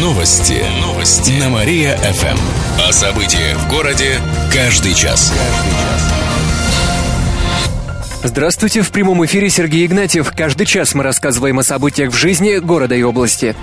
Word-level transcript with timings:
Новости. 0.00 0.64
Новости. 0.80 1.32
На 1.32 1.50
Мария-ФМ. 1.50 2.38
О 2.88 2.90
событиях 2.90 3.58
в 3.58 3.68
городе 3.68 4.18
каждый 4.50 4.94
час. 4.94 5.30
Здравствуйте, 8.24 8.80
в 8.80 8.90
прямом 8.92 9.22
эфире 9.26 9.50
Сергей 9.50 9.84
Игнатьев. 9.84 10.32
Каждый 10.34 10.64
час 10.64 10.94
мы 10.94 11.02
рассказываем 11.02 11.58
о 11.58 11.62
событиях 11.62 12.12
в 12.12 12.16
жизни 12.16 12.56
города 12.60 12.94
и 12.94 13.02
области. 13.02 13.54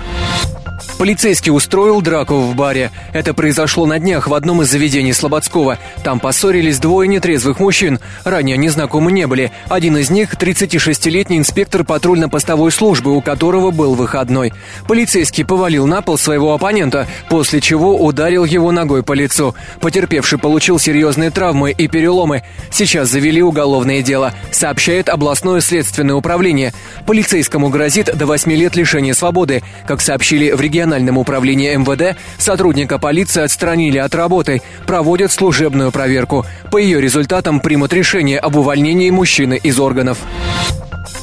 Полицейский 0.98 1.52
устроил 1.52 2.00
драку 2.00 2.40
в 2.40 2.56
баре. 2.56 2.90
Это 3.12 3.32
произошло 3.32 3.86
на 3.86 4.00
днях 4.00 4.26
в 4.26 4.34
одном 4.34 4.62
из 4.62 4.70
заведений 4.70 5.12
Слободского. 5.12 5.78
Там 6.02 6.18
поссорились 6.18 6.80
двое 6.80 7.08
нетрезвых 7.08 7.60
мужчин. 7.60 8.00
Ранее 8.24 8.54
они 8.54 8.68
знакомы 8.68 9.12
не 9.12 9.28
были. 9.28 9.52
Один 9.68 9.96
из 9.96 10.10
них– 10.10 10.34
36-летний 10.34 11.38
инспектор 11.38 11.84
патрульно-постовой 11.84 12.72
службы, 12.72 13.14
у 13.14 13.20
которого 13.20 13.70
был 13.70 13.94
выходной. 13.94 14.52
Полицейский 14.88 15.44
повалил 15.44 15.86
на 15.86 16.02
пол 16.02 16.18
своего 16.18 16.52
оппонента, 16.52 17.06
после 17.30 17.60
чего 17.60 17.96
ударил 17.96 18.44
его 18.44 18.72
ногой 18.72 19.04
по 19.04 19.12
лицу. 19.12 19.54
Потерпевший 19.80 20.40
получил 20.40 20.80
серьезные 20.80 21.30
травмы 21.30 21.70
и 21.70 21.86
переломы. 21.86 22.42
Сейчас 22.72 23.08
завели 23.08 23.40
уголовное 23.40 24.02
дело, 24.02 24.34
сообщает 24.50 25.08
областное 25.08 25.60
следственное 25.60 26.16
управление. 26.16 26.72
Полицейскому 27.06 27.68
грозит 27.68 28.10
до 28.16 28.26
8 28.26 28.52
лет 28.52 28.74
лишения 28.74 29.14
свободы. 29.14 29.62
Как 29.86 30.00
сообщили 30.00 30.50
в 30.50 30.60
региональном 30.60 30.87
региональном 30.88 31.18
управлении 31.18 31.76
МВД 31.76 32.18
сотрудника 32.38 32.98
полиции 32.98 33.42
отстранили 33.42 33.98
от 33.98 34.14
работы, 34.14 34.62
проводят 34.86 35.30
служебную 35.30 35.92
проверку. 35.92 36.46
По 36.70 36.78
ее 36.78 37.00
результатам 37.00 37.60
примут 37.60 37.92
решение 37.92 38.38
об 38.38 38.56
увольнении 38.56 39.10
мужчины 39.10 39.60
из 39.62 39.78
органов. 39.78 40.18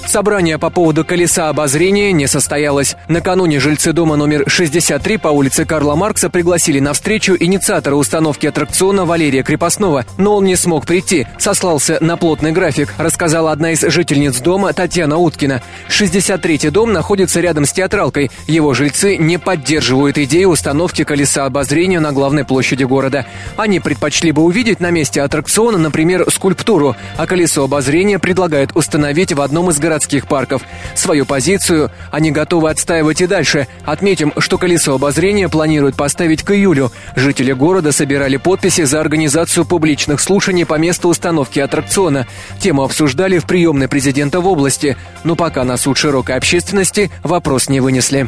Собрание 0.08 0.60
по 0.60 0.70
поводу 0.70 1.04
колеса 1.04 1.50
обозрения 1.50 2.12
не 2.12 2.28
состоялось. 2.28 2.96
Накануне 3.10 3.60
жильцы 3.60 3.92
дома 3.92 4.16
номер 4.16 4.44
63 4.48 5.18
по 5.18 5.30
улице 5.30 5.66
Карла 5.66 5.96
Маркса 5.96 6.30
пригласили 6.30 6.80
на 6.80 6.94
встречу 6.94 7.36
инициатора 7.38 7.96
установки 7.96 8.46
аттракциона 8.46 9.04
Валерия 9.04 9.42
Крепостного, 9.44 10.06
но 10.18 10.38
он 10.38 10.46
не 10.46 10.56
смог 10.56 10.86
прийти, 10.86 11.26
сослался 11.40 11.98
на 12.02 12.18
плотный 12.18 12.52
график, 12.52 12.94
рассказала 12.98 13.52
одна 13.52 13.72
из 13.72 13.82
жительниц 13.82 14.40
дома 14.40 14.72
Татьяна 14.74 15.18
Уткина. 15.18 15.62
63-й 15.90 16.70
дом 16.70 16.94
находится 16.94 17.42
рядом 17.42 17.66
с 17.66 17.74
театралкой. 17.74 18.30
Его 18.48 18.74
жильцы 18.74 19.18
не 19.18 19.40
поддерживают 19.40 20.18
идею 20.20 20.50
установки 20.50 21.04
колеса 21.04 21.46
обозрения 21.46 22.00
на 22.00 22.12
главной 22.12 22.46
площади 22.46 22.84
города. 22.84 23.26
Они 23.58 23.80
предпочли 23.80 24.32
бы 24.32 24.44
увидеть 24.44 24.80
на 24.80 24.92
месте 24.92 25.22
аттракциона, 25.24 25.80
например, 25.80 26.30
скульптуру, 26.30 26.96
а 27.18 27.26
колесо 27.26 27.64
обозрения 27.64 28.20
предлагают 28.20 28.72
установить 28.76 29.34
в 29.34 29.42
одном 29.42 29.72
из 29.72 29.80
городов 29.80 29.95
городских 29.96 30.28
парков. 30.28 30.62
Свою 30.94 31.26
позицию 31.26 31.90
они 32.12 32.32
готовы 32.32 32.70
отстаивать 32.70 33.22
и 33.22 33.28
дальше. 33.28 33.68
Отметим, 33.86 34.34
что 34.40 34.58
колесо 34.58 34.94
обозрения 34.94 35.48
планируют 35.48 35.96
поставить 35.96 36.44
к 36.44 36.52
июлю. 36.52 36.92
Жители 37.16 37.54
города 37.54 37.94
собирали 37.94 38.36
подписи 38.36 38.84
за 38.84 39.00
организацию 39.00 39.66
публичных 39.66 40.20
слушаний 40.20 40.66
по 40.66 40.76
месту 40.76 41.08
установки 41.08 41.60
аттракциона. 41.60 42.28
Тему 42.60 42.84
обсуждали 42.84 43.38
в 43.38 43.46
приемной 43.46 43.88
президента 43.88 44.42
в 44.42 44.48
области, 44.48 44.98
но 45.24 45.38
пока 45.38 45.64
на 45.64 45.78
суд 45.78 45.98
широкой 45.98 46.36
общественности 46.36 47.10
вопрос 47.24 47.70
не 47.70 47.80
вынесли. 47.80 48.28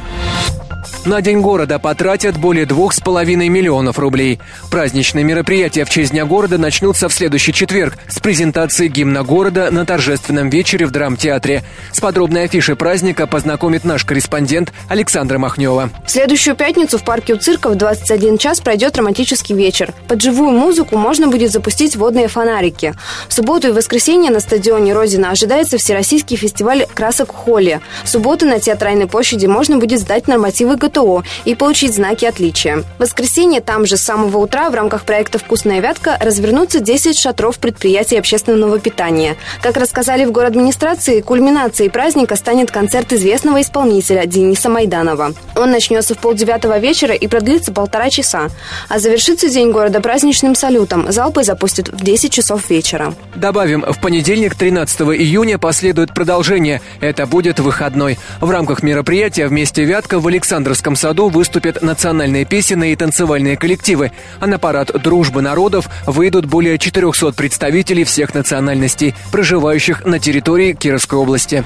На 1.07 1.21
День 1.21 1.39
города 1.39 1.79
потратят 1.79 2.37
более 2.37 2.65
двух 2.65 2.91
с 2.91 2.99
половиной 2.99 3.47
миллионов 3.47 3.97
рублей. 3.97 4.41
Праздничные 4.69 5.23
мероприятия 5.23 5.85
в 5.85 5.89
честь 5.89 6.11
Дня 6.11 6.25
города 6.25 6.57
начнутся 6.57 7.07
в 7.07 7.13
следующий 7.13 7.53
четверг 7.53 7.97
с 8.09 8.19
презентацией 8.19 8.91
гимна 8.91 9.23
города 9.23 9.69
на 9.71 9.85
торжественном 9.85 10.49
вечере 10.49 10.85
в 10.85 10.91
драмтеатре. 10.91 11.63
С 11.93 12.01
подробной 12.01 12.43
афишей 12.43 12.75
праздника 12.75 13.25
познакомит 13.25 13.85
наш 13.85 14.03
корреспондент 14.03 14.73
Александра 14.89 15.37
Махнева. 15.37 15.91
В 16.05 16.11
следующую 16.11 16.57
пятницу 16.57 16.97
в 16.97 17.03
парке 17.03 17.35
у 17.35 17.37
цирка 17.37 17.69
в 17.69 17.75
21 17.75 18.37
час 18.37 18.59
пройдет 18.59 18.97
романтический 18.97 19.55
вечер. 19.55 19.93
Под 20.09 20.21
живую 20.21 20.51
музыку 20.51 20.97
можно 20.97 21.29
будет 21.29 21.53
запустить 21.53 21.95
водные 21.95 22.27
фонарики. 22.27 22.93
В 23.29 23.33
субботу 23.33 23.69
и 23.69 23.71
воскресенье 23.71 24.29
на 24.29 24.41
стадионе 24.41 24.91
Родина 24.91 25.31
ожидается 25.31 25.77
Всероссийский 25.77 26.35
фестиваль 26.35 26.85
красок 26.93 27.31
Холли. 27.33 27.79
В 28.03 28.09
субботу 28.09 28.45
на 28.45 28.59
Театральной 28.59 29.07
площади 29.07 29.45
можно 29.45 29.77
будет 29.77 30.01
сдать 30.01 30.27
нормативы 30.27 30.75
ГТО 30.97 31.23
и 31.45 31.55
получить 31.55 31.93
знаки 31.93 32.25
отличия. 32.25 32.83
В 32.97 33.01
воскресенье 33.01 33.61
там 33.61 33.85
же 33.85 33.97
с 33.97 34.01
самого 34.01 34.37
утра 34.37 34.69
в 34.69 34.75
рамках 34.75 35.03
проекта 35.03 35.37
«Вкусная 35.37 35.79
вятка» 35.79 36.17
развернутся 36.19 36.79
10 36.79 37.17
шатров 37.17 37.59
предприятий 37.59 38.17
общественного 38.17 38.79
питания. 38.79 39.37
Как 39.61 39.77
рассказали 39.77 40.25
в 40.25 40.31
город 40.31 40.51
администрации, 40.51 41.21
кульминацией 41.21 41.89
праздника 41.89 42.35
станет 42.35 42.71
концерт 42.71 43.13
известного 43.13 43.61
исполнителя 43.61 44.25
Дениса 44.25 44.69
Майданова. 44.69 45.33
Он 45.55 45.71
начнется 45.71 46.15
в 46.15 46.19
полдевятого 46.19 46.79
вечера 46.79 47.13
и 47.13 47.27
продлится 47.27 47.71
полтора 47.71 48.09
часа. 48.09 48.49
А 48.89 48.99
завершится 48.99 49.49
День 49.49 49.71
города 49.71 50.01
праздничным 50.01 50.55
салютом. 50.55 51.11
Залпы 51.11 51.43
запустят 51.43 51.89
в 51.89 52.03
10 52.03 52.31
часов 52.31 52.69
вечера. 52.69 53.13
Добавим, 53.35 53.81
в 53.87 53.99
понедельник, 53.99 54.55
13 54.55 55.01
июня, 55.01 55.57
последует 55.57 56.13
продолжение. 56.13 56.81
Это 57.01 57.25
будет 57.25 57.59
выходной. 57.59 58.17
В 58.41 58.49
рамках 58.49 58.83
мероприятия 58.83 59.47
вместе 59.47 59.83
Вятка 59.83 60.19
в 60.19 60.27
Александр 60.27 60.75
Александровском 60.77 60.95
саду 60.95 61.29
выступят 61.29 61.81
национальные 61.81 62.45
песенные 62.45 62.93
и 62.93 62.95
танцевальные 62.95 63.57
коллективы, 63.57 64.11
а 64.39 64.45
на 64.45 64.59
парад 64.59 64.91
«Дружбы 65.01 65.41
народов» 65.41 65.89
выйдут 66.05 66.45
более 66.45 66.77
400 66.77 67.31
представителей 67.31 68.03
всех 68.03 68.35
национальностей, 68.35 69.15
проживающих 69.31 70.05
на 70.05 70.19
территории 70.19 70.73
Кировской 70.73 71.17
области. 71.17 71.63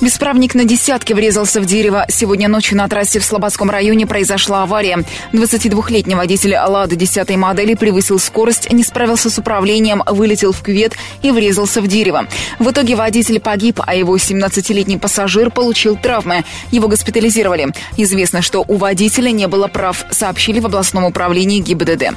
Бесправник 0.00 0.54
на 0.54 0.64
десятке 0.64 1.14
врезался 1.14 1.60
в 1.60 1.66
дерево. 1.66 2.06
Сегодня 2.08 2.48
ночью 2.48 2.78
на 2.78 2.88
трассе 2.88 3.18
в 3.18 3.24
Слободском 3.24 3.68
районе 3.68 4.06
произошла 4.06 4.62
авария. 4.62 5.04
22-летний 5.34 6.14
водитель 6.14 6.56
«Лады» 6.56 6.96
10 6.96 7.36
модели 7.36 7.74
превысил 7.74 8.18
скорость, 8.18 8.72
не 8.72 8.82
справился 8.82 9.28
с 9.28 9.38
управлением, 9.38 10.02
вылетел 10.06 10.52
в 10.52 10.62
кювет 10.62 10.94
и 11.20 11.30
врезался 11.30 11.82
в 11.82 11.86
дерево. 11.86 12.26
В 12.58 12.70
итоге 12.70 12.96
водитель 12.96 13.40
погиб, 13.40 13.80
а 13.86 13.94
его 13.94 14.16
17-летний 14.16 14.96
пассажир 14.96 15.50
получил 15.50 15.96
травмы. 15.96 16.44
Его 16.70 16.88
госпитализировали. 16.88 17.68
Известно, 17.98 18.40
что 18.40 18.64
у 18.66 18.76
водителя 18.76 19.30
не 19.30 19.48
было 19.48 19.68
прав, 19.68 20.06
сообщили 20.10 20.60
в 20.60 20.66
областном 20.66 21.04
управлении 21.04 21.60
ГИБДД. 21.60 22.14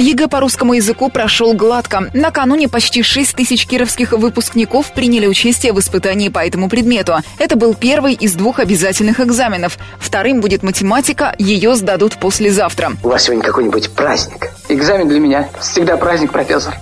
ЕГЭ 0.00 0.28
по 0.28 0.40
русскому 0.40 0.72
языку 0.72 1.10
прошел 1.10 1.52
гладко. 1.52 2.10
Накануне 2.14 2.68
почти 2.68 3.02
6 3.02 3.36
тысяч 3.36 3.66
кировских 3.66 4.12
выпускников 4.12 4.92
приняли 4.94 5.26
участие 5.26 5.74
в 5.74 5.78
испытании 5.78 6.30
по 6.30 6.38
этому 6.38 6.70
предмету. 6.70 7.16
Это 7.38 7.56
был 7.56 7.74
первый 7.74 8.14
из 8.14 8.32
двух 8.34 8.60
обязательных 8.60 9.20
экзаменов. 9.20 9.78
Вторым 9.98 10.40
будет 10.40 10.62
математика, 10.62 11.34
ее 11.38 11.76
сдадут 11.76 12.16
послезавтра. 12.16 12.92
У 13.04 13.08
вас 13.08 13.24
сегодня 13.24 13.44
какой-нибудь 13.44 13.90
праздник? 13.90 14.50
Экзамен 14.70 15.06
для 15.06 15.20
меня 15.20 15.48
всегда 15.60 15.98
праздник, 15.98 16.32
профессор. 16.32 16.74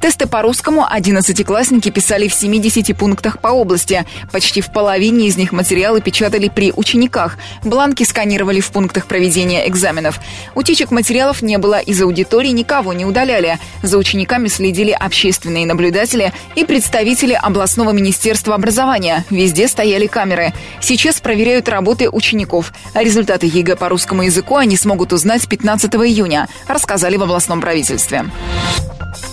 Тесты 0.00 0.26
по 0.26 0.42
русскому 0.42 0.86
одиннадцатиклассники 0.88 1.90
писали 1.90 2.28
в 2.28 2.34
70 2.34 2.96
пунктах 2.96 3.40
по 3.40 3.48
области. 3.48 4.04
Почти 4.30 4.60
в 4.60 4.70
половине 4.70 5.26
из 5.26 5.36
них 5.36 5.52
материалы 5.52 6.00
печатали 6.00 6.48
при 6.48 6.72
учениках. 6.76 7.38
Бланки 7.64 8.04
сканировали 8.04 8.60
в 8.60 8.70
пунктах 8.70 9.06
проведения 9.06 9.66
экзаменов. 9.68 10.20
Утечек 10.54 10.90
материалов 10.90 11.42
не 11.42 11.56
было, 11.58 11.80
из 11.80 12.00
аудитории 12.02 12.50
никого 12.50 12.92
не 12.92 13.04
удаляли. 13.04 13.58
За 13.82 13.98
учениками 13.98 14.48
следили 14.48 14.90
общественные 14.90 15.66
наблюдатели 15.66 16.32
и 16.54 16.64
представители 16.64 17.32
областного 17.32 17.92
министерства 17.92 18.54
образования. 18.54 19.24
Везде 19.30 19.66
стояли 19.66 20.06
камеры. 20.06 20.52
Сейчас 20.80 21.20
проверяют 21.20 21.68
работы 21.68 22.10
учеников. 22.10 22.72
Результаты 22.94 23.46
ЕГЭ 23.46 23.76
по 23.76 23.88
русскому 23.88 24.22
языку 24.22 24.56
они 24.56 24.76
смогут 24.76 25.12
узнать 25.12 25.48
15 25.48 25.94
июня, 25.94 26.48
рассказали 26.68 27.16
в 27.16 27.22
областном 27.22 27.60
правительстве. 27.60 28.26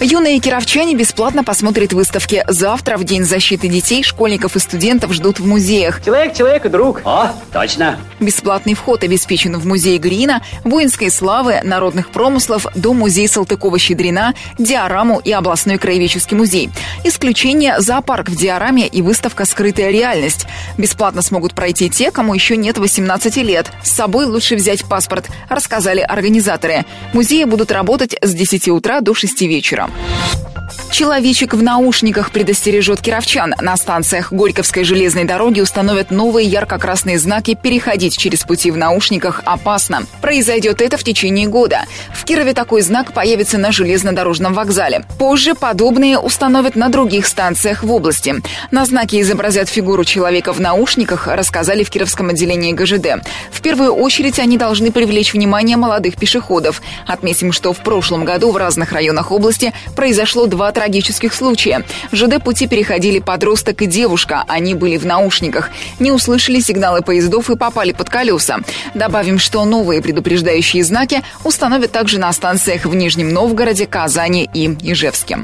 Юные 0.03 0.39
кировчане 0.39 0.95
бесплатно 0.95 1.45
посмотрят 1.45 1.93
выставки. 1.93 2.43
Завтра, 2.49 2.97
в 2.97 3.05
День 3.05 3.23
защиты 3.23 3.69
детей, 3.69 4.03
школьников 4.03 4.57
и 4.57 4.59
студентов 4.59 5.13
ждут 5.13 5.39
в 5.39 5.47
музеях. 5.47 6.03
Человек, 6.03 6.35
человек 6.35 6.65
и 6.65 6.69
друг. 6.69 7.01
О, 7.05 7.31
точно. 7.53 7.97
Бесплатный 8.19 8.73
вход 8.73 9.05
обеспечен 9.05 9.57
в 9.57 9.65
музей 9.65 9.97
Грина, 9.99 10.43
воинской 10.65 11.09
славы, 11.09 11.61
народных 11.63 12.09
промыслов, 12.09 12.67
дом-музей 12.75 13.27
Салтыкова-Щедрина, 13.27 14.33
диораму 14.59 15.21
и 15.23 15.31
областной 15.31 15.77
краеведческий 15.77 16.35
музей. 16.35 16.69
Исключение– 17.05 17.75
зоопарк 17.79 18.27
в 18.27 18.35
диораме 18.35 18.87
и 18.87 19.01
выставка 19.01 19.45
«Скрытая 19.45 19.89
реальность». 19.89 20.47
Бесплатно 20.77 21.21
смогут 21.21 21.53
пройти 21.53 21.89
те, 21.89 22.11
кому 22.11 22.33
еще 22.33 22.57
нет 22.57 22.77
18 22.77 23.37
лет. 23.37 23.71
С 23.83 23.91
собой 23.91 24.25
лучше 24.25 24.57
взять 24.57 24.83
паспорт, 24.83 25.29
рассказали 25.47 26.01
организаторы. 26.01 26.83
Музеи 27.13 27.45
будут 27.45 27.71
работать 27.71 28.17
с 28.21 28.33
10 28.33 28.67
утра 28.67 28.99
до 28.99 29.13
6 29.13 29.43
вечера. 29.43 29.89
Network. 29.95 30.52
Человечек 30.93 31.55
в 31.55 31.63
наушниках 31.63 32.29
предостережет 32.29 33.01
кировчан. 33.01 33.55
На 33.59 33.75
станциях 33.77 34.31
Горьковской 34.31 34.83
железной 34.83 35.23
дороги 35.23 35.59
установят 35.59 36.11
новые 36.11 36.47
ярко-красные 36.47 37.17
знаки 37.17 37.57
«Переходить 37.59 38.15
через 38.15 38.43
пути 38.43 38.69
в 38.69 38.77
наушниках 38.77 39.41
опасно». 39.43 40.03
Произойдет 40.21 40.83
это 40.83 40.97
в 40.97 41.03
течение 41.03 41.47
года. 41.47 41.85
В 42.13 42.23
Кирове 42.25 42.53
такой 42.53 42.83
знак 42.83 43.11
появится 43.11 43.57
на 43.57 43.71
железнодорожном 43.71 44.53
вокзале. 44.53 45.03
Позже 45.17 45.55
подобные 45.55 46.19
установят 46.19 46.75
на 46.75 46.89
других 46.89 47.25
станциях 47.25 47.81
в 47.81 47.91
области. 47.91 48.35
На 48.69 48.85
знаке 48.85 49.19
изобразят 49.21 49.69
фигуру 49.69 50.05
человека 50.05 50.53
в 50.53 50.61
наушниках, 50.61 51.25
рассказали 51.25 51.83
в 51.83 51.89
Кировском 51.89 52.29
отделении 52.29 52.71
ГЖД. 52.71 53.25
В 53.51 53.61
первую 53.61 53.95
очередь 53.95 54.37
они 54.37 54.59
должны 54.59 54.91
привлечь 54.91 55.33
внимание 55.33 55.75
молодых 55.75 56.17
пешеходов. 56.17 56.83
Отметим, 57.07 57.51
что 57.51 57.73
в 57.73 57.79
прошлом 57.79 58.25
году 58.25 58.51
в 58.51 58.57
разных 58.57 58.91
районах 58.91 59.31
области 59.31 59.73
произошло 59.95 60.45
два 60.45 60.71
трагических 60.83 61.33
случая. 61.33 61.85
В 62.11 62.15
ЖД 62.15 62.43
пути 62.43 62.67
переходили 62.67 63.19
подросток 63.19 63.81
и 63.81 63.85
девушка. 63.85 64.43
Они 64.49 64.73
были 64.73 64.97
в 64.97 65.05
наушниках. 65.05 65.69
Не 65.99 66.11
услышали 66.11 66.59
сигналы 66.59 67.01
поездов 67.01 67.49
и 67.49 67.55
попали 67.55 67.93
под 67.93 68.09
колеса. 68.09 68.59
Добавим, 68.93 69.39
что 69.39 69.63
новые 69.63 70.01
предупреждающие 70.01 70.83
знаки 70.83 71.23
установят 71.45 71.91
также 71.91 72.19
на 72.19 72.33
станциях 72.33 72.85
в 72.85 72.93
Нижнем 72.95 73.29
Новгороде, 73.29 73.85
Казани 73.85 74.49
и 74.53 74.75
Ижевске. 74.81 75.39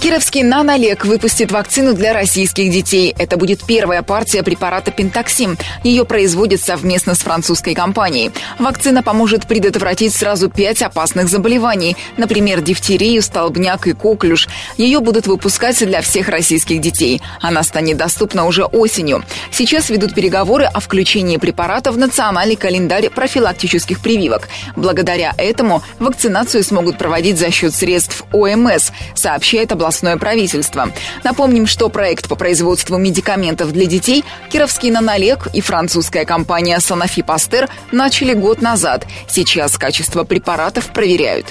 Кировский 0.00 0.44
нанолек 0.44 1.04
выпустит 1.04 1.50
вакцину 1.50 1.92
для 1.92 2.12
российских 2.12 2.70
детей. 2.70 3.12
Это 3.18 3.36
будет 3.36 3.64
первая 3.64 4.02
партия 4.02 4.44
препарата 4.44 4.92
Пентаксим. 4.92 5.58
Ее 5.82 6.04
производят 6.04 6.60
совместно 6.60 7.16
с 7.16 7.18
французской 7.18 7.74
компанией. 7.74 8.30
Вакцина 8.60 9.02
поможет 9.02 9.48
предотвратить 9.48 10.14
сразу 10.14 10.48
пять 10.50 10.82
опасных 10.82 11.28
заболеваний, 11.28 11.96
например, 12.16 12.60
дифтерию, 12.60 13.22
столбняк 13.22 13.88
и 13.88 13.92
коклюш. 13.92 14.46
Ее 14.76 15.00
будут 15.00 15.26
выпускать 15.26 15.84
для 15.84 16.00
всех 16.00 16.28
российских 16.28 16.80
детей. 16.80 17.20
Она 17.40 17.64
станет 17.64 17.96
доступна 17.96 18.46
уже 18.46 18.64
осенью. 18.64 19.24
Сейчас 19.50 19.90
ведут 19.90 20.14
переговоры 20.14 20.64
о 20.66 20.78
включении 20.78 21.38
препарата 21.38 21.90
в 21.90 21.98
национальный 21.98 22.56
календарь 22.56 23.10
профилактических 23.10 23.98
прививок. 24.00 24.48
Благодаря 24.76 25.34
этому 25.36 25.82
вакцинацию 25.98 26.62
смогут 26.62 26.98
проводить 26.98 27.36
за 27.36 27.50
счет 27.50 27.74
средств 27.74 28.22
ОМС, 28.32 28.92
сообщает 29.16 29.72
областной 29.72 29.87
областное 29.88 30.18
правительство. 30.18 30.92
Напомним, 31.24 31.66
что 31.66 31.88
проект 31.88 32.28
по 32.28 32.36
производству 32.36 32.98
медикаментов 32.98 33.72
для 33.72 33.86
детей 33.86 34.22
Кировский 34.50 34.90
нанолег 34.90 35.48
и 35.54 35.62
французская 35.62 36.26
компания 36.26 36.76
Sanofi 36.76 37.24
Pasteur 37.24 37.70
начали 37.90 38.34
год 38.34 38.60
назад. 38.60 39.06
Сейчас 39.28 39.78
качество 39.78 40.24
препаратов 40.24 40.92
проверяют 40.92 41.46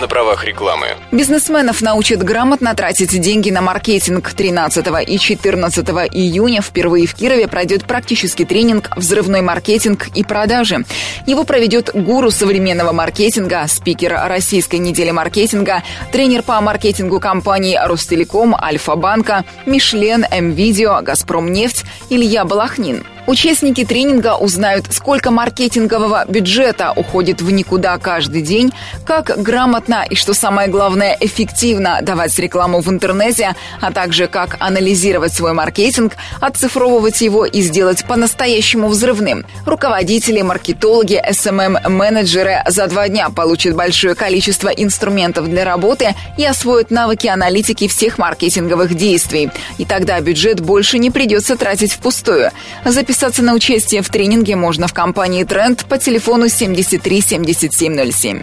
на 0.00 0.08
правах 0.08 0.44
рекламы. 0.44 0.96
Бизнесменов 1.12 1.82
научат 1.82 2.22
грамотно 2.22 2.74
тратить 2.74 3.18
деньги 3.20 3.50
на 3.50 3.60
маркетинг. 3.60 4.32
13 4.32 4.86
и 5.06 5.18
14 5.18 5.88
июня 5.88 6.62
впервые 6.62 7.06
в 7.06 7.14
Кирове 7.14 7.48
пройдет 7.48 7.84
практический 7.84 8.44
тренинг 8.44 8.96
«Взрывной 8.96 9.42
маркетинг 9.42 10.08
и 10.14 10.24
продажи». 10.24 10.84
Его 11.26 11.44
проведет 11.44 11.90
гуру 11.92 12.30
современного 12.30 12.92
маркетинга, 12.92 13.66
спикер 13.68 14.18
Российской 14.26 14.76
недели 14.76 15.10
маркетинга, 15.10 15.82
тренер 16.12 16.42
по 16.42 16.60
маркетингу 16.60 17.09
компаний 17.18 17.78
«Ростелеком», 17.82 18.54
«Альфа-банка», 18.54 19.44
«Мишлен», 19.66 20.24
«М-Видео», 20.30 21.00
«Газпромнефть» 21.02 21.84
Илья 22.10 22.44
Балахнин. 22.44 23.04
Участники 23.26 23.84
тренинга 23.84 24.36
узнают, 24.36 24.86
сколько 24.90 25.30
маркетингового 25.30 26.24
бюджета 26.26 26.92
уходит 26.96 27.40
в 27.42 27.50
никуда 27.50 27.96
каждый 27.98 28.42
день, 28.42 28.72
как 29.04 29.40
грамотно 29.40 30.04
и, 30.08 30.14
что 30.14 30.34
самое 30.34 30.68
главное, 30.68 31.16
эффективно 31.20 32.00
давать 32.02 32.36
рекламу 32.38 32.80
в 32.80 32.88
интернете, 32.90 33.54
а 33.80 33.92
также 33.92 34.26
как 34.26 34.56
анализировать 34.58 35.32
свой 35.32 35.52
маркетинг, 35.52 36.14
оцифровывать 36.40 37.20
его 37.20 37.44
и 37.44 37.60
сделать 37.60 38.04
по-настоящему 38.04 38.88
взрывным. 38.88 39.44
Руководители, 39.64 40.42
маркетологи, 40.42 41.22
SMM-менеджеры 41.30 42.62
за 42.66 42.86
два 42.88 43.08
дня 43.08 43.28
получат 43.30 43.76
большое 43.76 44.14
количество 44.14 44.68
инструментов 44.68 45.48
для 45.48 45.64
работы 45.64 46.16
и 46.36 46.44
освоят 46.44 46.90
навыки 46.90 47.28
аналитики 47.28 47.86
всех 47.86 48.18
маркетинговых 48.18 48.94
действий. 48.94 49.50
И 49.78 49.84
тогда 49.84 50.18
бюджет 50.20 50.60
больше 50.60 50.98
не 50.98 51.10
придется 51.10 51.56
тратить 51.56 51.92
впустую. 51.92 52.50
Записать 52.84 53.19
Записаться 53.20 53.42
на 53.42 53.52
участие 53.52 54.00
в 54.00 54.08
тренинге 54.08 54.56
можно 54.56 54.88
в 54.88 54.94
компании 54.94 55.44
«Тренд» 55.44 55.84
по 55.84 55.98
телефону 55.98 56.48
73 56.48 57.20
7707. 57.20 58.42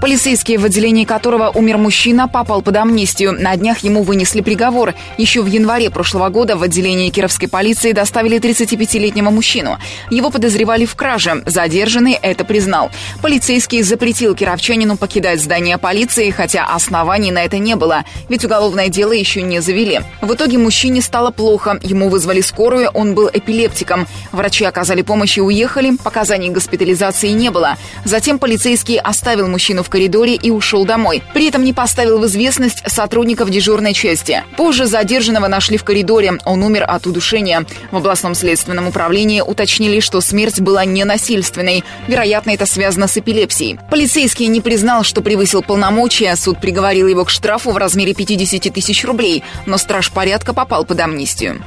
Полицейский, 0.00 0.58
в 0.58 0.64
отделении 0.64 1.04
которого 1.04 1.50
умер 1.50 1.76
мужчина, 1.76 2.28
попал 2.28 2.62
под 2.62 2.76
амнистию. 2.76 3.32
На 3.32 3.56
днях 3.56 3.78
ему 3.80 4.04
вынесли 4.04 4.42
приговор. 4.42 4.94
Еще 5.16 5.42
в 5.42 5.46
январе 5.46 5.90
прошлого 5.90 6.28
года 6.28 6.56
в 6.56 6.62
отделении 6.62 7.10
кировской 7.10 7.48
полиции 7.48 7.90
доставили 7.90 8.38
35-летнего 8.38 9.30
мужчину. 9.30 9.76
Его 10.08 10.30
подозревали 10.30 10.84
в 10.84 10.94
краже. 10.94 11.42
Задержанный 11.46 12.12
это 12.12 12.44
признал. 12.44 12.92
Полицейский 13.22 13.82
запретил 13.82 14.36
кировчанину 14.36 14.96
покидать 14.96 15.42
здание 15.42 15.78
полиции, 15.78 16.30
хотя 16.30 16.64
оснований 16.64 17.32
на 17.32 17.42
это 17.42 17.58
не 17.58 17.74
было, 17.74 18.04
ведь 18.28 18.44
уголовное 18.44 18.88
дело 18.88 19.10
еще 19.10 19.42
не 19.42 19.60
завели. 19.60 20.02
В 20.20 20.32
итоге 20.32 20.58
мужчине 20.58 21.02
стало 21.02 21.32
плохо. 21.32 21.76
Ему 21.82 22.08
вызвали 22.08 22.40
скорую, 22.40 22.88
он 22.90 23.14
был 23.14 23.28
эпилептиком. 23.32 24.06
Врачи 24.30 24.64
оказали 24.64 25.02
помощь 25.02 25.38
и 25.38 25.40
уехали. 25.40 25.96
Показаний 25.96 26.50
госпитализации 26.50 27.30
не 27.30 27.50
было. 27.50 27.76
Затем 28.04 28.38
полицейский 28.38 29.00
оставил 29.00 29.48
мужчину 29.48 29.82
в 29.82 29.87
в 29.88 29.90
коридоре 29.90 30.34
и 30.34 30.50
ушел 30.50 30.84
домой. 30.84 31.22
При 31.32 31.48
этом 31.48 31.64
не 31.64 31.72
поставил 31.72 32.18
в 32.18 32.26
известность 32.26 32.82
сотрудников 32.86 33.48
дежурной 33.48 33.94
части. 33.94 34.44
Позже 34.58 34.84
задержанного 34.84 35.48
нашли 35.48 35.78
в 35.78 35.84
коридоре. 35.84 36.34
Он 36.44 36.62
умер 36.62 36.84
от 36.86 37.06
удушения. 37.06 37.64
В 37.90 37.96
областном 37.96 38.34
следственном 38.34 38.88
управлении 38.88 39.40
уточнили, 39.40 40.00
что 40.00 40.20
смерть 40.20 40.60
была 40.60 40.84
ненасильственной. 40.84 41.84
Вероятно, 42.06 42.50
это 42.50 42.66
связано 42.66 43.08
с 43.08 43.16
эпилепсией. 43.16 43.78
Полицейский 43.90 44.46
не 44.48 44.60
признал, 44.60 45.04
что 45.04 45.22
превысил 45.22 45.62
полномочия. 45.62 46.36
Суд 46.36 46.60
приговорил 46.60 47.08
его 47.08 47.24
к 47.24 47.30
штрафу 47.30 47.70
в 47.70 47.78
размере 47.78 48.12
50 48.12 48.70
тысяч 48.70 49.06
рублей. 49.06 49.42
Но 49.64 49.78
страж 49.78 50.10
порядка 50.10 50.52
попал 50.52 50.84
под 50.84 51.00
амнистию. 51.00 51.64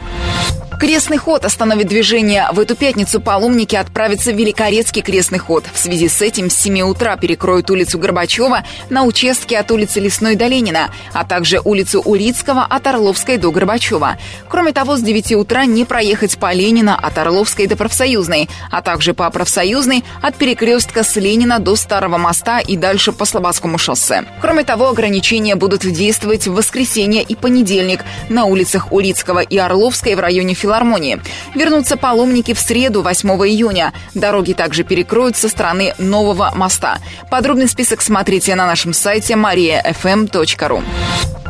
Крестный 0.81 1.17
ход 1.17 1.45
остановит 1.45 1.89
движение. 1.89 2.47
В 2.51 2.59
эту 2.59 2.75
пятницу 2.75 3.21
паломники 3.21 3.75
отправятся 3.75 4.31
в 4.31 4.35
Великорецкий 4.35 5.03
крестный 5.03 5.37
ход. 5.37 5.63
В 5.71 5.77
связи 5.77 6.09
с 6.09 6.23
этим 6.23 6.49
с 6.49 6.55
7 6.55 6.81
утра 6.81 7.17
перекроют 7.17 7.69
улицу 7.69 7.99
Горбачева 7.99 8.63
на 8.89 9.03
участке 9.03 9.59
от 9.59 9.69
улицы 9.69 9.99
Лесной 9.99 10.35
до 10.35 10.47
Ленина, 10.47 10.89
а 11.13 11.23
также 11.23 11.61
улицу 11.63 12.01
Улицкого 12.03 12.63
от 12.63 12.87
Орловской 12.87 13.37
до 13.37 13.51
Горбачева. 13.51 14.17
Кроме 14.49 14.73
того, 14.73 14.97
с 14.97 15.03
9 15.03 15.33
утра 15.33 15.65
не 15.65 15.85
проехать 15.85 16.39
по 16.39 16.51
Ленина 16.51 16.95
от 16.95 17.15
Орловской 17.15 17.67
до 17.67 17.75
Профсоюзной, 17.75 18.49
а 18.71 18.81
также 18.81 19.13
по 19.13 19.29
Профсоюзной 19.29 20.03
от 20.23 20.35
перекрестка 20.35 21.03
с 21.03 21.15
Ленина 21.15 21.59
до 21.59 21.75
Старого 21.75 22.17
моста 22.17 22.57
и 22.57 22.75
дальше 22.75 23.11
по 23.11 23.25
Слободскому 23.25 23.77
шоссе. 23.77 24.23
Кроме 24.41 24.63
того, 24.63 24.89
ограничения 24.89 25.53
будут 25.53 25.81
действовать 25.81 26.47
в 26.47 26.55
воскресенье 26.55 27.21
и 27.21 27.35
понедельник 27.35 27.99
на 28.29 28.45
улицах 28.45 28.91
Улицкого 28.91 29.41
и 29.41 29.59
Орловской 29.59 30.15
в 30.15 30.19
районе 30.19 30.55
Филармонии 30.55 30.70
филармонии. 30.71 31.19
Вернутся 31.53 31.97
паломники 31.97 32.53
в 32.53 32.59
среду, 32.59 33.01
8 33.01 33.29
июня. 33.29 33.91
Дороги 34.13 34.53
также 34.53 34.83
перекроют 34.83 35.35
со 35.35 35.49
стороны 35.49 35.93
Нового 35.97 36.51
моста. 36.55 36.99
Подробный 37.29 37.67
список 37.67 38.01
смотрите 38.01 38.55
на 38.55 38.65
нашем 38.65 38.93
сайте 38.93 39.33
mariafm.ru. 39.33 40.81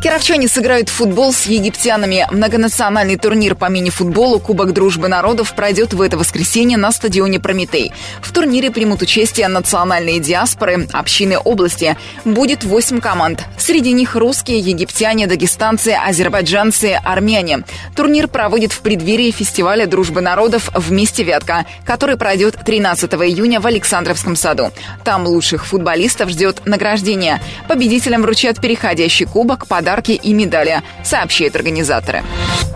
Кировчане 0.01 0.47
сыграют 0.47 0.89
в 0.89 0.93
футбол 0.93 1.31
с 1.31 1.45
египтянами. 1.45 2.25
Многонациональный 2.31 3.17
турнир 3.17 3.53
по 3.53 3.65
мини-футболу 3.65 4.39
Кубок 4.39 4.73
дружбы 4.73 5.07
народов 5.07 5.53
пройдет 5.53 5.93
в 5.93 6.01
это 6.01 6.17
воскресенье 6.17 6.75
на 6.75 6.91
стадионе 6.91 7.39
«Прометей». 7.39 7.91
В 8.19 8.31
турнире 8.31 8.71
примут 8.71 9.03
участие 9.03 9.47
национальные 9.47 10.19
диаспоры, 10.19 10.87
общины 10.91 11.37
области. 11.37 11.97
Будет 12.25 12.63
8 12.63 12.99
команд. 12.99 13.45
Среди 13.59 13.91
них 13.91 14.15
русские, 14.15 14.57
египтяне, 14.57 15.27
дагестанцы, 15.27 15.89
азербайджанцы, 15.89 16.99
армяне. 17.03 17.63
Турнир 17.95 18.27
проводит 18.27 18.71
в 18.71 18.79
преддверии 18.79 19.10
фестиваля 19.31 19.85
дружбы 19.85 20.21
народов 20.21 20.69
«Вместе 20.73 21.23
Вятка», 21.23 21.65
который 21.85 22.17
пройдет 22.17 22.55
13 22.65 23.13
июня 23.13 23.59
в 23.59 23.67
Александровском 23.67 24.35
саду. 24.35 24.71
Там 25.03 25.27
лучших 25.27 25.65
футболистов 25.65 26.29
ждет 26.29 26.61
награждение. 26.65 27.41
Победителям 27.67 28.21
вручат 28.21 28.61
переходящий 28.61 29.25
кубок, 29.25 29.67
подарки 29.67 30.11
и 30.11 30.33
медали, 30.33 30.81
сообщают 31.03 31.55
организаторы. 31.55 32.23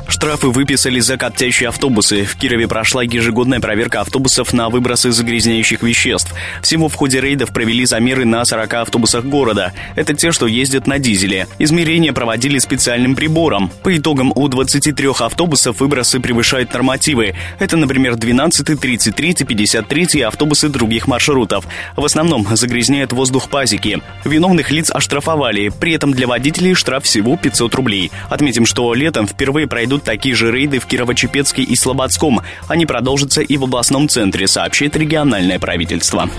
Штрафы 0.08 0.48
выписали 0.48 1.00
за 1.00 1.18
коптящие 1.18 1.70
автобусы. 1.70 2.26
В 2.26 2.36
Кирове 2.36 2.68
прошла 2.68 3.04
ежегодная 3.04 3.60
проверка 3.60 4.02
автобусов 4.02 4.54
на 4.54 4.70
выбросы 4.70 5.12
загрязняющих 5.12 5.82
веществ. 5.82 6.34
Всего 6.62 6.90
в 6.90 6.96
ходе 6.96 7.20
рейдов 7.20 7.52
провели 7.52 7.86
замеры 7.86 8.24
на 8.26 8.46
40 8.46 8.74
автобусах 8.76 9.26
города. 9.26 9.74
Это 9.96 10.14
те, 10.14 10.32
что 10.32 10.48
ездят 10.48 10.88
на 10.88 11.00
дизеле. 11.00 11.48
Измерения 11.60 12.14
проводили 12.14 12.60
специальным 12.60 13.16
прибором. 13.16 13.72
По 13.84 13.96
итогам 13.98 14.32
у 14.36 14.48
23 14.48 15.10
автобусов 15.20 15.80
выбросы 15.80 16.15
превышают 16.20 16.74
нормативы. 16.74 17.36
Это, 17.60 17.78
например, 17.78 18.16
12, 18.16 18.80
33, 18.80 19.34
53 19.46 20.22
автобусы 20.22 20.70
других 20.70 21.08
маршрутов. 21.08 21.66
В 21.96 22.06
основном 22.06 22.48
загрязняют 22.56 23.14
воздух 23.14 23.50
пазики. 23.50 24.02
Виновных 24.24 24.72
лиц 24.72 24.92
оштрафовали. 24.92 25.70
При 25.70 25.94
этом 25.94 26.12
для 26.12 26.28
водителей 26.28 26.74
штраф 26.74 27.04
всего 27.04 27.38
500 27.38 27.76
рублей. 27.76 28.12
Отметим, 28.30 28.66
что 28.66 28.94
летом 28.94 29.28
впервые 29.28 29.68
пройдут 29.68 30.04
такие 30.04 30.36
же 30.36 30.52
рейды 30.52 30.80
в 30.80 30.88
Кирово-Чепецке 30.88 31.64
и 31.64 31.76
Слободском. 31.76 32.42
Они 32.68 32.86
продолжатся 32.86 33.42
и 33.42 33.58
в 33.58 33.64
областном 33.64 34.10
центре, 34.10 34.48
сообщает 34.48 34.96
региональное 34.96 35.60
правительство. 35.60 36.30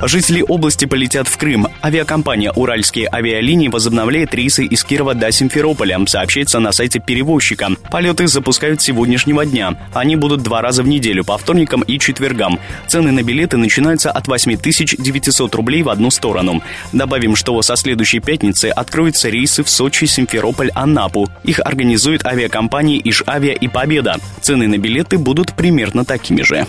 Жители 0.00 0.44
области 0.46 0.84
полетят 0.84 1.26
в 1.26 1.36
Крым. 1.36 1.68
Авиакомпания 1.82 2.52
«Уральские 2.52 3.08
авиалинии» 3.12 3.68
возобновляет 3.68 4.34
рейсы 4.34 4.64
из 4.64 4.84
Кирова 4.84 5.14
до 5.14 5.32
Симферополя, 5.32 5.98
сообщается 6.06 6.60
на 6.60 6.72
сайте 6.72 7.00
перевозчика. 7.00 7.70
Полеты 7.90 8.28
запускают 8.28 8.80
с 8.80 8.88
сегодняшнего 9.08 9.46
дня. 9.46 9.74
Они 9.94 10.16
будут 10.16 10.42
два 10.42 10.60
раза 10.60 10.82
в 10.82 10.88
неделю, 10.88 11.24
по 11.24 11.38
вторникам 11.38 11.80
и 11.80 11.98
четвергам. 11.98 12.60
Цены 12.88 13.10
на 13.10 13.22
билеты 13.22 13.56
начинаются 13.56 14.10
от 14.10 14.28
8900 14.28 15.54
рублей 15.54 15.82
в 15.82 15.88
одну 15.88 16.10
сторону. 16.10 16.62
Добавим, 16.92 17.34
что 17.34 17.60
со 17.62 17.76
следующей 17.76 18.20
пятницы 18.20 18.66
откроются 18.66 19.30
рейсы 19.30 19.64
в 19.64 19.70
Сочи, 19.70 20.04
Симферополь, 20.04 20.70
Анапу. 20.74 21.26
Их 21.42 21.60
организует 21.60 22.26
авиакомпания 22.26 22.58
компании 22.58 23.00
«Ижавиа» 23.02 23.54
и 23.54 23.68
«Победа». 23.68 24.16
Цены 24.42 24.68
на 24.68 24.76
билеты 24.76 25.16
будут 25.16 25.54
примерно 25.54 26.04
такими 26.04 26.42
же. 26.42 26.66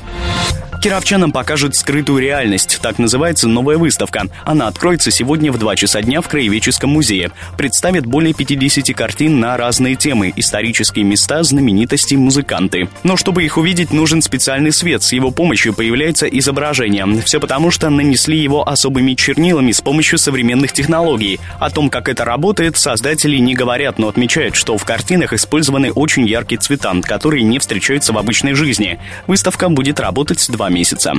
Кировчанам 0.82 1.34
покажут 1.34 1.76
скрытую 1.76 2.20
реальность. 2.20 2.80
Так 2.82 3.00
называется 3.00 3.50
новая 3.50 3.78
выставка. 3.78 4.28
Она 4.46 4.68
откроется 4.68 5.12
сегодня 5.12 5.52
в 5.52 5.58
2 5.58 5.76
часа 5.76 6.02
дня 6.02 6.22
в 6.22 6.30
Краеведческом 6.30 6.92
музее. 6.92 7.32
Представит 7.58 8.06
более 8.06 8.34
50 8.34 8.96
картин 8.96 9.42
на 9.42 9.58
разные 9.58 9.96
темы, 9.96 10.32
исторические 10.38 11.04
места, 11.04 11.44
знаменитости, 11.44 12.16
музыканты. 12.30 12.90
Но 13.04 13.18
чтобы 13.18 13.44
их 13.44 13.58
увидеть, 13.58 13.92
нужен 13.92 14.22
специальный 14.22 14.72
свет. 14.72 15.02
С 15.02 15.14
его 15.14 15.32
помощью 15.32 15.74
появляется 15.74 16.28
изображение. 16.28 17.08
Все 17.24 17.40
потому, 17.40 17.72
что 17.72 17.90
нанесли 17.90 18.38
его 18.38 18.70
особыми 18.70 19.16
чернилами 19.16 19.72
с 19.72 19.82
помощью 19.82 20.20
современных 20.20 20.72
технологий. 20.72 21.40
О 21.60 21.72
том, 21.72 21.90
как 21.90 22.08
это 22.08 22.26
работает, 22.26 22.78
создатели 22.78 23.38
не 23.38 23.56
говорят, 23.56 23.98
но 23.98 24.10
отмечают, 24.10 24.56
что 24.56 24.78
в 24.78 24.86
картинах 24.86 25.34
использованы 25.34 25.92
очень 25.92 26.28
яркие 26.28 26.62
цвета, 26.62 26.94
которые 27.02 27.44
не 27.44 27.58
встречаются 27.58 28.14
в 28.14 28.18
обычной 28.20 28.54
жизни. 28.54 29.00
Выставка 29.26 29.70
будет 29.70 30.00
работать 30.00 30.46
два 30.52 30.70
месяца. 30.70 31.14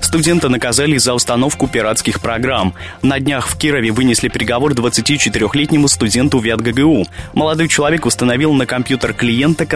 Студента 0.00 0.48
наказали 0.48 0.96
за 0.98 1.14
установку 1.14 1.66
пиратских 1.66 2.20
программ. 2.20 2.74
На 3.02 3.18
днях 3.18 3.48
в 3.48 3.58
Кирове 3.58 3.90
вынесли 3.90 4.28
приговор 4.28 4.74
24-летнему 4.74 5.88
студенту 5.88 6.38
ВятГГУ. 6.38 7.06
Молодой 7.34 7.66
человек 7.66 8.06
установил 8.06 8.52
на 8.52 8.66
компьютер 8.66 9.12
клиента 9.12 9.66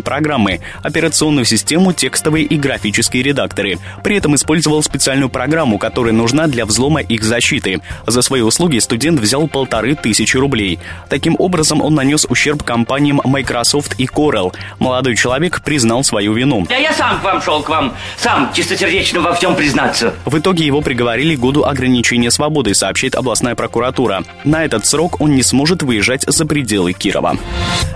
контрафактные 0.00 0.10
программы, 0.10 0.60
операционную 0.82 1.44
систему, 1.44 1.92
текстовые 1.92 2.44
и 2.44 2.56
графические 2.56 3.22
редакторы. 3.22 3.78
При 4.02 4.16
этом 4.16 4.34
использовал 4.34 4.82
специальную 4.82 5.28
программу, 5.28 5.78
которая 5.78 6.12
нужна 6.12 6.46
для 6.46 6.66
взлома 6.66 7.00
их 7.00 7.22
защиты. 7.22 7.80
За 8.06 8.22
свои 8.22 8.42
услуги 8.42 8.78
студент 8.78 9.20
взял 9.20 9.48
полторы 9.48 9.94
тысячи 9.94 10.36
рублей. 10.36 10.78
Таким 11.08 11.36
образом, 11.38 11.80
он 11.80 11.94
нанес 11.94 12.26
ущерб 12.28 12.62
компаниям 12.62 13.20
Microsoft 13.24 13.94
и 13.98 14.06
Corel. 14.06 14.52
Молодой 14.78 15.16
человек 15.16 15.62
признал 15.62 16.04
свою 16.04 16.32
вину. 16.34 16.66
Да 16.68 16.76
я 16.76 16.92
сам 16.92 17.20
к 17.20 17.24
вам 17.24 17.42
шел, 17.42 17.62
к 17.62 17.68
вам, 17.68 17.94
сам 18.18 18.52
чистосердечно 18.52 19.20
во 19.20 19.32
всем 19.32 19.54
признаться. 19.54 20.14
В 20.24 20.38
итоге 20.38 20.64
его 20.64 20.80
приговорили 20.80 21.36
к 21.36 21.40
году 21.40 21.64
ограничения 21.64 22.30
свободы, 22.30 22.74
сообщает 22.74 23.14
областная 23.14 23.54
прокуратура. 23.54 24.22
На 24.44 24.64
этот 24.64 24.86
срок 24.86 25.20
он 25.20 25.34
не 25.34 25.42
сможет 25.42 25.82
выезжать 25.82 26.24
за 26.26 26.46
пределы 26.46 26.92
Кирова. 26.92 27.36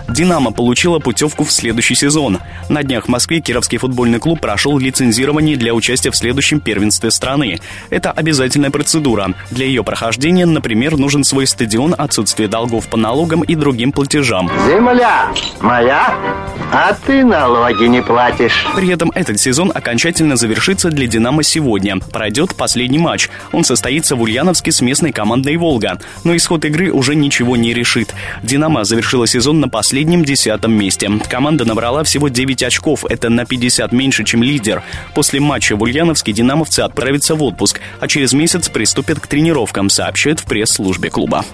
«Динамо» 0.08 0.52
получила 0.52 0.98
путевку 0.98 1.44
в 1.44 1.50
следующий 1.50 1.93
сезон. 1.94 2.38
На 2.68 2.82
днях 2.82 3.06
в 3.06 3.08
Москве 3.08 3.40
Кировский 3.40 3.78
футбольный 3.78 4.18
клуб 4.18 4.40
прошел 4.40 4.78
лицензирование 4.78 5.56
для 5.56 5.74
участия 5.74 6.10
в 6.10 6.16
следующем 6.16 6.60
первенстве 6.60 7.10
страны. 7.10 7.60
Это 7.90 8.10
обязательная 8.10 8.70
процедура. 8.70 9.34
Для 9.50 9.66
ее 9.66 9.84
прохождения, 9.84 10.46
например, 10.46 10.96
нужен 10.96 11.24
свой 11.24 11.46
стадион, 11.46 11.94
отсутствие 11.96 12.48
долгов 12.48 12.88
по 12.88 12.96
налогам 12.96 13.42
и 13.42 13.54
другим 13.54 13.92
платежам. 13.92 14.50
Земля 14.66 15.28
моя, 15.60 16.14
а 16.72 16.92
ты 17.06 17.24
налоги 17.24 17.84
не 17.84 18.02
платишь. 18.02 18.66
При 18.74 18.88
этом 18.88 19.10
этот 19.14 19.38
сезон 19.40 19.70
окончательно 19.74 20.36
завершится 20.36 20.90
для 20.90 21.06
«Динамо» 21.06 21.42
сегодня. 21.42 21.98
Пройдет 21.98 22.54
последний 22.54 22.98
матч. 22.98 23.28
Он 23.52 23.64
состоится 23.64 24.16
в 24.16 24.22
Ульяновске 24.22 24.72
с 24.72 24.80
местной 24.80 25.12
командой 25.12 25.56
«Волга». 25.56 25.98
Но 26.24 26.34
исход 26.36 26.64
игры 26.64 26.90
уже 26.90 27.14
ничего 27.14 27.56
не 27.56 27.72
решит. 27.72 28.14
«Динамо» 28.42 28.84
завершила 28.84 29.26
сезон 29.26 29.60
на 29.60 29.68
последнем 29.68 30.24
десятом 30.24 30.72
месте. 30.72 31.10
Команда 31.28 31.64
набрала 31.64 31.83
всего 32.04 32.28
9 32.28 32.62
очков, 32.62 33.04
это 33.04 33.28
на 33.28 33.44
50 33.44 33.92
меньше, 33.92 34.24
чем 34.24 34.42
лидер. 34.42 34.82
После 35.14 35.40
матча 35.40 35.76
в 35.76 35.82
Ульяновске 35.82 36.32
динамовцы 36.32 36.80
отправятся 36.80 37.34
в 37.34 37.42
отпуск, 37.42 37.80
а 38.00 38.08
через 38.08 38.32
месяц 38.32 38.68
приступят 38.68 39.20
к 39.20 39.26
тренировкам, 39.26 39.90
сообщают 39.90 40.40
в 40.40 40.44
пресс-службе 40.44 41.10
клуба. 41.10 41.44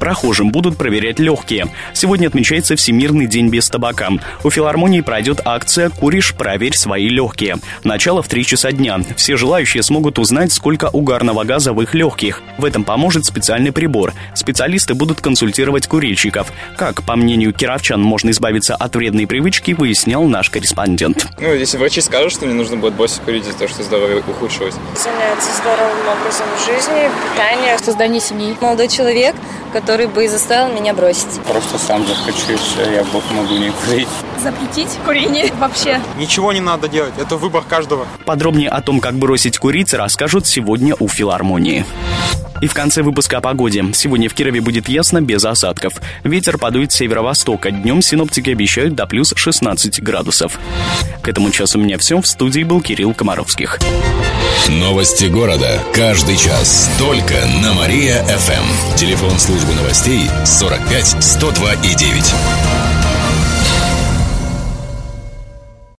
Прохожим 0.00 0.50
будут 0.50 0.78
проверять 0.78 1.18
легкие. 1.18 1.68
Сегодня 1.92 2.28
отмечается 2.28 2.74
Всемирный 2.74 3.26
день 3.26 3.50
без 3.50 3.68
табака. 3.68 4.08
У 4.42 4.48
филармонии 4.48 5.02
пройдет 5.02 5.42
акция 5.44 5.90
«Куришь, 5.90 6.34
проверь 6.34 6.74
свои 6.74 7.10
легкие». 7.10 7.56
Начало 7.84 8.22
в 8.22 8.28
3 8.28 8.46
часа 8.46 8.72
дня. 8.72 8.98
Все 9.16 9.36
желающие 9.36 9.82
смогут 9.82 10.18
узнать, 10.18 10.52
сколько 10.52 10.88
угарного 10.88 11.44
газа 11.44 11.74
в 11.74 11.82
их 11.82 11.94
легких. 11.94 12.42
В 12.56 12.64
этом 12.64 12.82
поможет 12.84 13.26
специальный 13.26 13.72
прибор. 13.72 14.14
Специалисты 14.34 14.94
будут 14.94 15.20
консультировать 15.20 15.86
курильщиков. 15.86 16.50
Как, 16.78 17.02
по 17.02 17.14
мнению 17.14 17.52
кировчан 17.52 18.00
можно 18.00 18.30
избавиться 18.30 18.74
от 18.74 18.96
вредной 18.96 19.26
привычки, 19.26 19.49
выяснял 19.74 20.24
наш 20.24 20.50
корреспондент. 20.50 21.26
Ну, 21.38 21.52
если 21.52 21.76
врачи 21.76 22.00
скажут, 22.00 22.32
что 22.32 22.46
мне 22.46 22.54
нужно 22.54 22.76
будет 22.76 22.94
больше 22.94 23.20
курить 23.20 23.44
из-за 23.46 23.58
того, 23.58 23.68
что 23.68 23.82
здоровье 23.82 24.18
ухудшилось. 24.18 24.74
Заняться 24.96 25.50
здоровым 25.60 25.98
образом 26.08 26.46
жизни, 26.64 27.10
питание. 27.32 27.78
Создание 27.78 28.20
семьи. 28.20 28.56
Молодой 28.60 28.88
человек, 28.88 29.34
который 29.72 30.06
бы 30.06 30.28
заставил 30.28 30.72
меня 30.72 30.94
бросить. 30.94 31.40
Просто 31.48 31.78
сам 31.78 32.06
захочу, 32.06 32.52
и 32.52 32.56
все, 32.56 32.92
я 32.92 33.04
могу 33.04 33.54
не 33.54 33.70
курить. 33.70 34.08
Запретить 34.42 34.90
курение 35.04 35.52
вообще. 35.58 36.00
Ничего 36.16 36.52
не 36.52 36.60
надо 36.60 36.88
делать, 36.88 37.14
это 37.18 37.36
выбор 37.36 37.62
каждого. 37.68 38.06
Подробнее 38.24 38.68
о 38.68 38.80
том, 38.82 39.00
как 39.00 39.14
бросить 39.14 39.58
курить, 39.58 39.92
расскажут 39.94 40.46
сегодня 40.46 40.94
у 40.98 41.08
филармонии. 41.08 41.84
И 42.60 42.66
в 42.66 42.74
конце 42.74 43.02
выпуска 43.02 43.38
о 43.38 43.40
погоде. 43.40 43.84
Сегодня 43.94 44.28
в 44.28 44.34
Кирове 44.34 44.60
будет 44.60 44.88
ясно, 44.88 45.20
без 45.20 45.44
осадков. 45.44 45.94
Ветер 46.24 46.58
подует 46.58 46.92
с 46.92 46.96
северо-востока. 46.96 47.70
Днем 47.70 48.02
синоптики 48.02 48.50
обещают 48.50 48.94
до 48.94 49.06
плюс 49.06 49.32
16 49.34 50.02
градусов. 50.02 50.58
К 51.22 51.28
этому 51.28 51.50
часу 51.50 51.78
у 51.78 51.82
меня 51.82 51.98
все. 51.98 52.20
В 52.20 52.26
студии 52.26 52.62
был 52.62 52.80
Кирилл 52.80 53.14
Комаровских. 53.14 53.78
Новости 54.68 55.26
города. 55.26 55.80
Каждый 55.94 56.36
час. 56.36 56.90
Только 56.98 57.34
на 57.62 57.72
Мария-ФМ. 57.74 58.96
Телефон 58.96 59.38
службы 59.38 59.72
новостей 59.74 60.28
45 60.44 61.22
102 61.22 61.74
и 61.74 61.94
9. 61.94 62.79